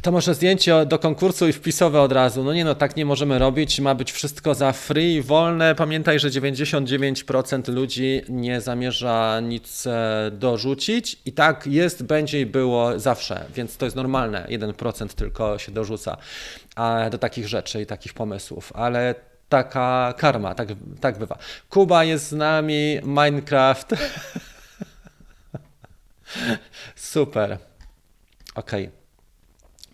[0.00, 2.44] To może zdjęcie do konkursu i wpisowe od razu.
[2.44, 3.80] No nie no, tak nie możemy robić.
[3.80, 5.74] Ma być wszystko za free, wolne.
[5.74, 11.20] Pamiętaj, że 99% ludzi nie zamierza nic e, dorzucić.
[11.24, 14.46] I tak jest, będzie i było zawsze, więc to jest normalne.
[14.50, 16.16] 1% tylko się dorzuca
[17.10, 18.72] do takich rzeczy i takich pomysłów.
[18.74, 19.14] Ale
[19.48, 20.68] taka karma, tak,
[21.00, 21.38] tak bywa.
[21.70, 23.90] Kuba jest z nami, Minecraft.
[26.96, 27.58] Super.
[28.54, 28.86] Okej.
[28.86, 29.01] Okay.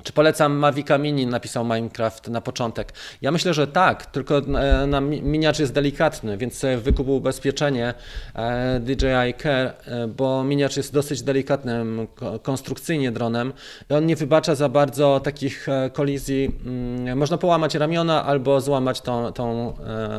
[0.02, 2.92] Czy polecam Mavica Mini, napisał Minecraft na początek.
[3.22, 7.94] Ja myślę, że tak, tylko e, na miniacz jest delikatny, więc wykupił ubezpieczenie
[8.34, 12.06] e, DJI Care, e, bo miniacz jest dosyć delikatnym
[12.42, 13.52] konstrukcyjnie dronem
[13.90, 16.58] i on nie wybacza za bardzo takich kolizji.
[16.66, 19.74] Mm, można połamać ramiona albo złamać tą, tą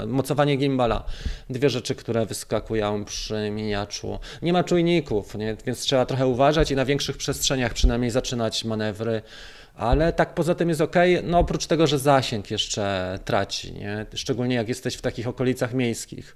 [0.08, 1.04] mocowanie gimbala.
[1.50, 4.20] Dwie rzeczy, które wyskakują przy miniaczu.
[4.42, 5.56] Nie ma czujników, nie?
[5.66, 9.22] więc trzeba trochę uważać i na większych przestrzeniach przynajmniej zaczynać manewry
[9.80, 14.06] ale tak poza tym jest ok, no oprócz tego, że zasięg jeszcze traci, nie?
[14.14, 16.36] szczególnie jak jesteś w takich okolicach miejskich,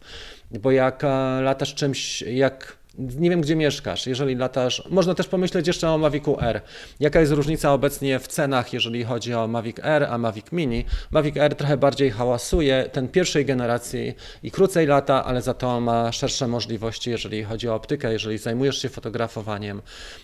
[0.52, 1.08] bo jak e,
[1.42, 4.84] latasz czymś, jak Nie wiem, gdzie mieszkasz, jeżeli latasz.
[4.90, 6.62] Można też pomyśleć jeszcze o Mavicu R.
[7.00, 10.86] Jaka jest różnica obecnie w cenach, jeżeli chodzi o Mavic R, a Mavic Mini?
[11.12, 16.12] Mavic R trochę bardziej hałasuje, ten pierwszej generacji i krócej lata, ale za to ma
[16.12, 18.14] szersze możliwości, jeżeli chodzi o optykę.
[18.14, 19.82] Jeżeli zajmujesz się fotografowaniem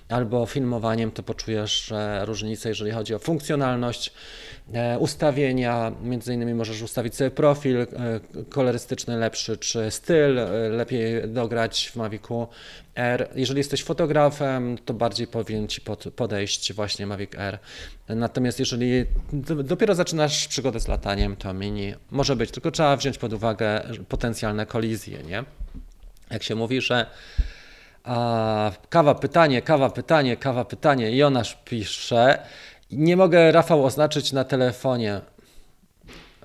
[0.10, 4.14] albo filmowaniem, to poczujesz różnicę, jeżeli chodzi o funkcjonalność,
[4.74, 5.92] e, ustawienia.
[6.04, 7.88] Między innymi możesz ustawić sobie profil e,
[8.50, 12.48] kolorystyczny lepszy, czy styl e, lepiej dograć w Mavicu
[12.96, 13.30] R.
[13.36, 15.82] Jeżeli jesteś fotografem, to bardziej powinien Ci
[16.16, 17.60] podejść właśnie Mavic R.
[18.10, 19.06] Natomiast jeżeli
[19.64, 24.66] dopiero zaczynasz przygodę z lataniem, to Mini może być, tylko trzeba wziąć pod uwagę potencjalne
[24.66, 25.44] kolizje, nie?
[26.32, 27.06] Jak się mówi, że
[28.04, 31.18] a, kawa pytanie, kawa pytanie, kawa pytanie.
[31.18, 32.40] Jonasz pisze,
[32.92, 35.22] nie mogę Rafał oznaczyć na telefonie.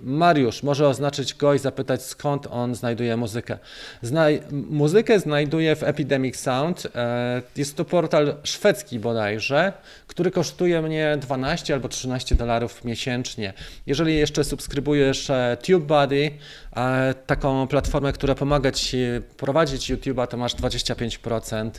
[0.05, 3.59] Mariusz może oznaczyć go i zapytać skąd on znajduje muzykę.
[4.03, 6.87] Znaj muzykę znajduje w Epidemic Sound.
[6.95, 9.73] E, jest to portal szwedzki bodajże,
[10.07, 13.53] który kosztuje mnie 12 albo 13 dolarów miesięcznie.
[13.87, 16.31] Jeżeli jeszcze subskrybujesz e, TubeBuddy,
[16.77, 18.99] e, taką platformę, która pomaga Ci
[19.37, 21.71] prowadzić YouTube'a, to masz 25%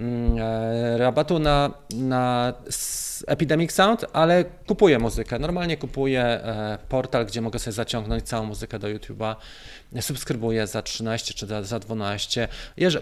[0.00, 0.38] mm,
[0.98, 2.52] rabatu na, na
[3.26, 5.38] Epidemic Sound, ale kupuję muzykę.
[5.38, 6.40] Normalnie kupuję
[6.88, 9.36] portal, gdzie mogę sobie zaciągnąć całą muzykę do YouTube'a.
[10.00, 12.48] Subskrybuję za 13 czy za 12.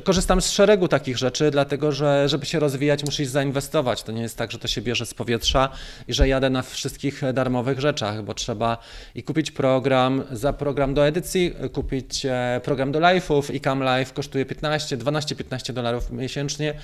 [0.05, 4.03] Korzystam z szeregu takich rzeczy, dlatego że żeby się rozwijać, musisz zainwestować.
[4.03, 5.69] To nie jest tak, że to się bierze z powietrza
[6.09, 8.79] i że jadę na wszystkich darmowych rzeczach, bo trzeba
[9.15, 14.13] i kupić program, za program do edycji, kupić e, program do live'ów i Cam Live
[14.13, 16.75] kosztuje 15, 12-15 dolarów miesięcznie.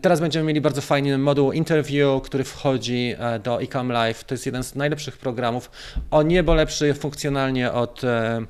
[0.00, 4.24] Teraz będziemy mieli bardzo fajny moduł interview, który wchodzi e, do iCam Live.
[4.24, 5.70] To jest jeden z najlepszych programów,
[6.10, 8.40] o niebo lepszy funkcjonalnie od e,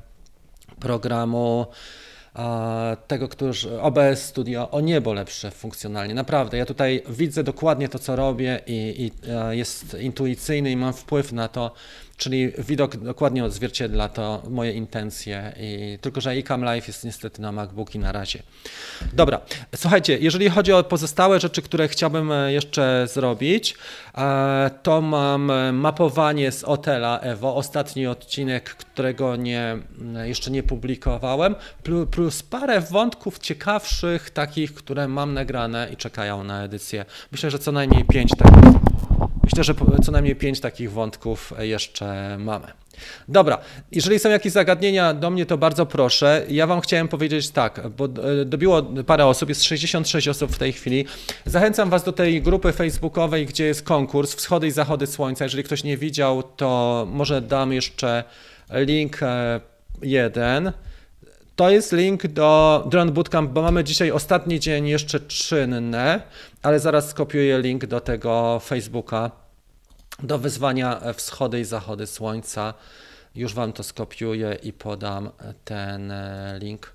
[0.81, 1.67] programu
[3.07, 6.15] tego, który OBS Studio o niebo lepsze funkcjonalnie.
[6.15, 9.11] Naprawdę, ja tutaj widzę dokładnie to, co robię i, i
[9.51, 11.73] jest intuicyjny i mam wpływ na to,
[12.21, 17.53] Czyli widok dokładnie odzwierciedla to moje intencje, i, tylko że iCam Live jest niestety na
[17.53, 18.43] MacBooki na razie.
[19.13, 19.41] Dobra,
[19.77, 23.77] słuchajcie, jeżeli chodzi o pozostałe rzeczy, które chciałbym e, jeszcze zrobić,
[24.15, 29.79] e, to mam e, mapowanie z Otela Evo, ostatni odcinek, którego nie,
[30.23, 31.55] jeszcze nie publikowałem,
[32.11, 37.05] plus parę wątków ciekawszych, takich, które mam nagrane i czekają na edycję.
[37.33, 38.80] Myślę, że co najmniej pięć takich
[39.45, 42.67] Myślę, że co najmniej pięć takich wątków jeszcze mamy.
[43.29, 43.59] Dobra,
[43.93, 46.45] jeżeli są jakieś zagadnienia do mnie, to bardzo proszę.
[46.49, 50.73] Ja Wam chciałem powiedzieć tak, bo e, dobiło parę osób, jest 66 osób w tej
[50.73, 51.05] chwili.
[51.45, 55.45] Zachęcam Was do tej grupy facebookowej, gdzie jest konkurs Wschody i Zachody Słońca.
[55.45, 58.25] Jeżeli ktoś nie widział, to może dam jeszcze
[58.71, 59.61] link e,
[60.03, 60.73] jeden.
[61.57, 66.21] To jest link do Drone Bootcamp, bo mamy dzisiaj ostatni dzień jeszcze czynny,
[66.63, 69.31] ale zaraz skopiuję link do tego Facebooka,
[70.23, 72.75] do wyzwania wschody i zachody słońca.
[73.35, 75.31] Już Wam to skopiuję i podam
[75.65, 76.93] ten e, link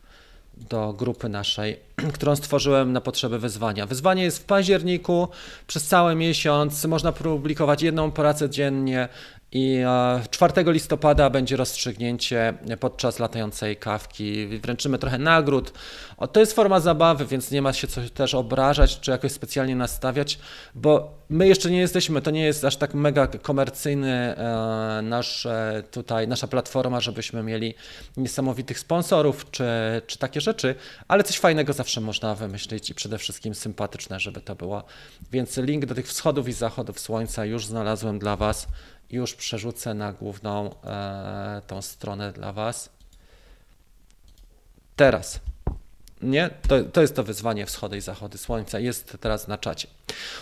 [0.57, 1.79] do grupy naszej,
[2.15, 3.85] którą stworzyłem na potrzeby wyzwania.
[3.85, 5.27] Wyzwanie jest w październiku,
[5.67, 9.09] przez cały miesiąc można publikować jedną pracę dziennie
[9.51, 9.83] i
[10.29, 14.47] 4 e, listopada będzie rozstrzygnięcie podczas latającej kawki.
[14.47, 15.73] Wręczymy trochę nagród.
[16.17, 19.75] O, to jest forma zabawy, więc nie ma się co też obrażać czy jakoś specjalnie
[19.75, 20.39] nastawiać,
[20.75, 25.83] bo my jeszcze nie jesteśmy, to nie jest aż tak mega komercyjny e, nasz e,
[25.91, 27.73] tutaj, nasza platforma, żebyśmy mieli
[28.17, 29.65] niesamowitych sponsorów czy,
[30.07, 30.75] czy takie rzeczy,
[31.07, 34.83] ale coś fajnego zawsze można wymyślić i przede wszystkim sympatyczne, żeby to było.
[35.31, 38.67] Więc link do tych wschodów i zachodów słońca już znalazłem dla Was
[39.09, 42.89] już przerzucę na główną e, tą stronę dla Was.
[44.95, 45.39] Teraz.
[46.21, 46.49] Nie?
[46.67, 48.79] To, to jest to wyzwanie wschody i zachody słońca.
[48.79, 49.87] Jest teraz na czacie.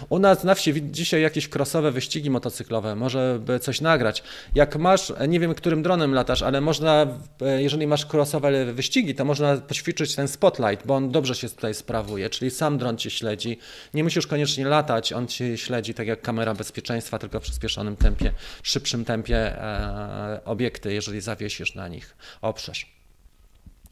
[0.10, 4.24] U nas na wsi dzisiaj jakieś krosowe wyścigi motocyklowe, może by coś nagrać.
[4.56, 7.08] Jak masz, nie wiem którym dronem latasz, ale można,
[7.42, 11.74] e, jeżeli masz krosowe wyścigi, to można poćwiczyć ten spotlight, bo on dobrze się tutaj
[11.74, 13.60] sprawuje, czyli sam dron cię śledzi.
[13.94, 18.32] Nie musisz koniecznie latać, on cię śledzi tak jak kamera bezpieczeństwa, tylko w przyspieszonym tempie,
[18.64, 23.03] szybszym tempie e, obiekty, jeżeli zawiesisz na nich, oprzesz.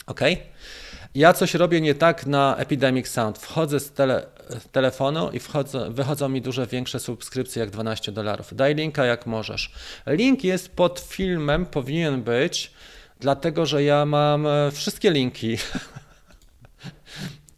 [0.06, 0.22] Ok?
[1.16, 3.38] Ja coś robię nie tak na Epidemic Sound.
[3.38, 4.26] Wchodzę z tele,
[4.72, 8.56] telefonu i wchodzę, wychodzą mi duże, większe subskrypcje jak 12 dolarów.
[8.56, 9.72] Daj linka jak możesz.
[10.08, 12.72] Link jest pod filmem, powinien być,
[13.20, 15.58] dlatego że ja mam e, wszystkie linki.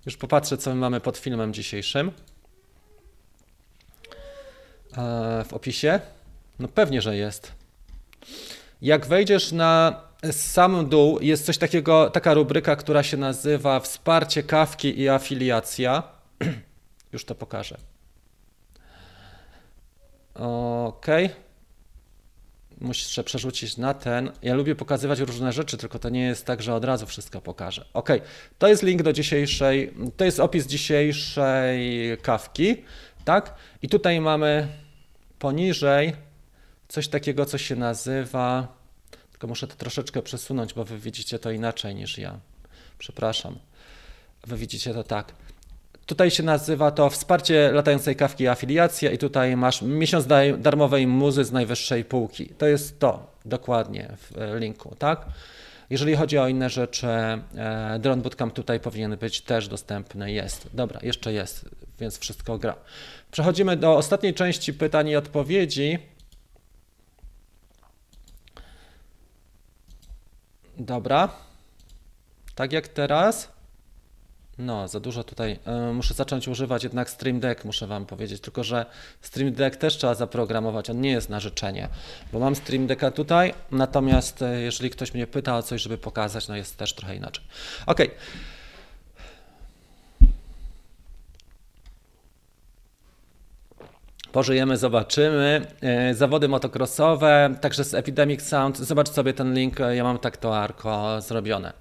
[0.06, 2.12] Już popatrzę, co my mamy pod filmem dzisiejszym.
[4.98, 6.00] E, w opisie.
[6.60, 7.52] No pewnie, że jest.
[8.82, 10.02] Jak wejdziesz na
[10.32, 16.04] sam dół jest coś takiego, taka rubryka, która się nazywa Wsparcie kawki i afiliacja.
[17.14, 17.78] Już to pokażę.
[20.36, 21.06] Ok.
[22.82, 24.32] Muszę przerzucić na ten.
[24.42, 27.86] Ja lubię pokazywać różne rzeczy, tylko to nie jest tak, że od razu wszystko pokażę.
[27.94, 28.10] Ok,
[28.58, 32.76] to jest link do dzisiejszej, to jest opis dzisiejszej kawki,
[33.26, 33.56] tak?
[33.82, 34.68] I tutaj mamy
[35.40, 36.14] poniżej
[36.88, 38.68] coś takiego, co się nazywa,
[39.44, 42.40] tylko muszę to troszeczkę przesunąć, bo wy widzicie to inaczej niż ja.
[42.98, 43.56] Przepraszam.
[44.48, 45.34] Wy widzicie to tak.
[46.06, 50.28] Tutaj się nazywa to wsparcie latającej kawki afiliacja i tutaj masz miesiąc
[50.58, 52.46] darmowej muzy z najwyższej półki.
[52.58, 55.26] To jest to dokładnie w e, linku, tak?
[55.90, 60.32] Jeżeli chodzi o inne rzeczy, e, Drone Bootcamp tutaj powinien być też dostępny.
[60.32, 60.70] Jest.
[60.74, 61.70] Dobra, jeszcze jest,
[62.00, 62.76] więc wszystko gra.
[63.32, 66.13] Przechodzimy do ostatniej części pytań i odpowiedzi.
[70.78, 71.30] Dobra.
[72.56, 73.54] Tak jak teraz.
[74.58, 75.60] No, za dużo tutaj.
[75.90, 78.42] Y, muszę zacząć używać jednak Stream Deck, muszę Wam powiedzieć.
[78.42, 78.86] Tylko, że
[79.22, 80.90] Stream Deck też trzeba zaprogramować.
[80.90, 81.90] On nie jest na życzenie,
[82.34, 83.54] bo mam Stream Decka tutaj.
[83.72, 87.46] Natomiast y, jeżeli ktoś mnie pyta o coś, żeby pokazać, no jest też trochę inaczej.
[87.86, 88.00] Ok.
[94.34, 95.62] Pożyjemy, zobaczymy.
[96.12, 98.78] Y, zawody motocrossowe, także z Epidemic Sound.
[98.78, 101.74] Zobacz sobie ten link, ja mam tak to arko zrobione.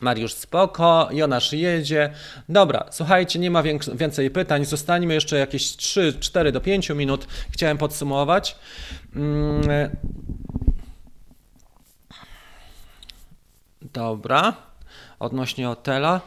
[0.00, 2.12] Mariusz spoko, Jonasz jedzie.
[2.48, 3.62] Dobra, słuchajcie, nie ma
[3.94, 4.64] więcej pytań.
[4.64, 7.26] Zostańmy jeszcze jakieś 3, 4 do 5 minut.
[7.50, 8.56] Chciałem podsumować.
[9.16, 9.62] Mm.
[13.82, 14.52] Dobra,
[15.18, 16.20] odnośnie hotela.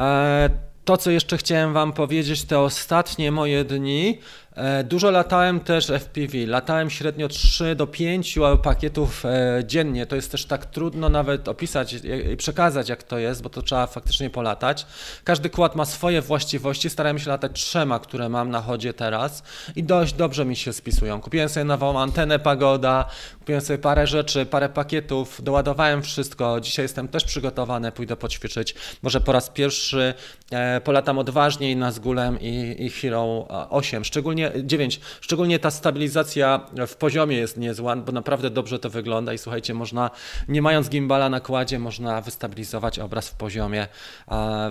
[0.00, 0.50] E,
[0.84, 4.41] to, co jeszcze chciałem Wam powiedzieć, te ostatnie moje dni E,
[4.84, 6.46] dużo latałem też FPV.
[6.46, 10.06] Latałem średnio 3 do 5 pakietów e, dziennie.
[10.06, 11.92] To jest też tak trudno nawet opisać
[12.32, 14.86] i przekazać, jak to jest, bo to trzeba faktycznie polatać.
[15.24, 16.90] Każdy kład ma swoje właściwości.
[16.90, 19.42] Starałem się latać trzema, które mam na chodzie teraz
[19.76, 21.20] i dość dobrze mi się spisują.
[21.20, 23.04] Kupiłem sobie nową antenę Pagoda,
[23.38, 26.60] kupiłem sobie parę rzeczy, parę pakietów, doładowałem wszystko.
[26.60, 28.74] Dzisiaj jestem też przygotowany, pójdę poćwiczyć.
[29.02, 30.14] Może po raz pierwszy
[30.50, 34.04] e, polatam odważniej na Zgulem i, i Hero 8.
[34.04, 39.32] Szczególnie szczególnie 9, szczególnie ta stabilizacja w poziomie jest niezła, bo naprawdę dobrze to wygląda
[39.32, 40.10] i słuchajcie, można
[40.48, 43.88] nie mając gimbala na kładzie, można wystabilizować obraz w poziomie.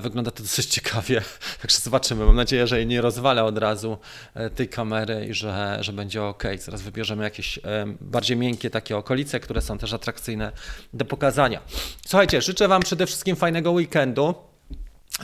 [0.01, 1.21] Wygląda to dosyć ciekawie,
[1.61, 2.25] także zobaczymy.
[2.25, 3.97] Mam nadzieję, że nie rozwalę od razu
[4.33, 6.43] e, tej kamery i że, że będzie ok.
[6.59, 7.61] Zaraz wybierzemy jakieś e,
[8.01, 10.51] bardziej miękkie takie okolice, które są też atrakcyjne
[10.93, 11.59] do pokazania.
[12.07, 14.50] Słuchajcie, życzę Wam przede wszystkim fajnego weekendu.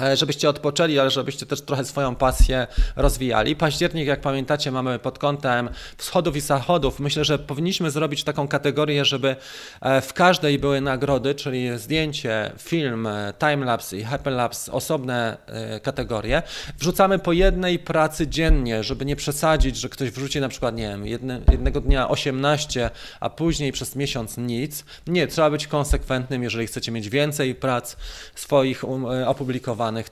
[0.01, 3.55] E, żebyście odpoczęli, ale żebyście też trochę swoją pasję rozwijali.
[3.55, 6.99] Październik, jak pamiętacie, mamy pod kątem wschodów i zachodów.
[6.99, 9.35] Myślę, że powinniśmy zrobić taką kategorię, żeby
[9.81, 15.37] e, w każdej były nagrody, czyli zdjęcie, film, e, timelapse i hyperlapse, osobne
[15.83, 16.43] kategorie.
[16.79, 21.07] Wrzucamy po jednej pracy dziennie, żeby nie przesadzić, że ktoś wrzuci na przykład, nie wiem,
[21.07, 24.85] jedne, jednego dnia 18, a później przez miesiąc nic.
[25.07, 27.95] Nie, trzeba być konsekwentnym, jeżeli chcecie mieć więcej prac
[28.35, 29.05] swoich um,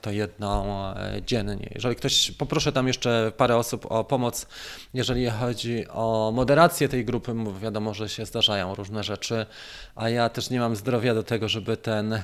[0.00, 1.70] to jedną e, dziennie.
[1.74, 4.46] Jeżeli ktoś, poproszę tam jeszcze parę osób o pomoc,
[4.94, 9.46] jeżeli chodzi o moderację tej grupy, wiadomo, że się zdarzają różne rzeczy,
[9.94, 12.22] a ja też nie mam zdrowia do tego, żeby ten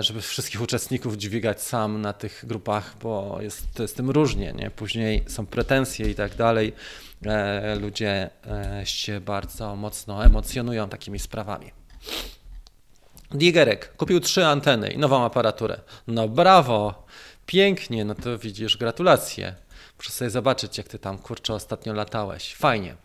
[0.00, 4.70] żeby wszystkich uczestników dźwigać sam na tych grupach, bo jest z tym różnie, nie?
[4.70, 6.72] Później są pretensje i tak dalej.
[7.26, 11.70] E, ludzie e, się bardzo mocno emocjonują takimi sprawami.
[13.30, 15.80] Digerek kupił trzy anteny i nową aparaturę.
[16.06, 17.06] No brawo,
[17.46, 19.54] pięknie, no to widzisz, gratulacje.
[19.98, 22.54] Muszę sobie zobaczyć, jak ty tam kurczę ostatnio latałeś.
[22.54, 22.96] Fajnie.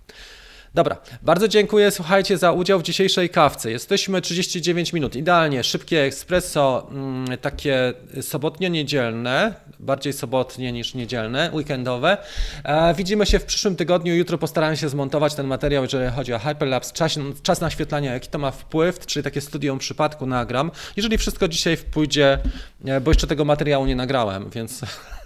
[0.73, 3.71] Dobra, bardzo dziękuję, słuchajcie, za udział w dzisiejszej kawce.
[3.71, 12.17] Jesteśmy 39 minut, idealnie, szybkie espresso, mm, takie sobotnio-niedzielne, bardziej sobotnie niż niedzielne, weekendowe.
[12.63, 16.39] E, widzimy się w przyszłym tygodniu, jutro postaram się zmontować ten materiał, jeżeli chodzi o
[16.39, 20.71] Hyperlapse, czas, czas naświetlania, jaki to ma wpływ, czyli takie studium przypadku nagram.
[20.95, 22.37] Jeżeli wszystko dzisiaj pójdzie,
[22.85, 24.81] e, bo jeszcze tego materiału nie nagrałem, więc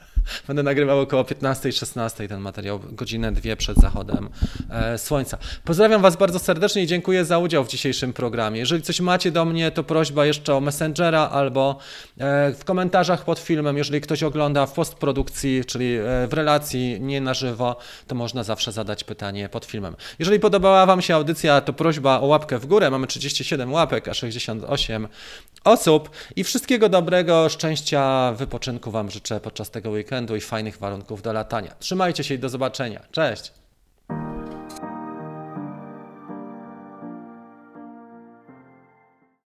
[0.47, 4.29] Będę nagrywał około 15-16 ten materiał, godzinę, dwie przed zachodem
[4.69, 5.37] e, słońca.
[5.63, 8.59] Pozdrawiam Was bardzo serdecznie i dziękuję za udział w dzisiejszym programie.
[8.59, 11.77] Jeżeli coś macie do mnie, to prośba jeszcze o Messengera albo
[12.17, 13.77] e, w komentarzach pod filmem.
[13.77, 17.75] Jeżeli ktoś ogląda w postprodukcji, czyli e, w relacji, nie na żywo,
[18.07, 19.95] to można zawsze zadać pytanie pod filmem.
[20.19, 22.91] Jeżeli podobała Wam się audycja, to prośba o łapkę w górę.
[22.91, 25.07] Mamy 37 łapek, a 68
[25.63, 26.09] osób.
[26.35, 31.75] I wszystkiego dobrego, szczęścia, wypoczynku Wam życzę podczas tego weekendu i fajnych warunków do latania.
[31.79, 33.01] Trzymajcie się i do zobaczenia.
[33.11, 33.64] Cześć!